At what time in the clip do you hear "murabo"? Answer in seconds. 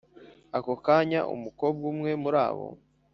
2.23-2.67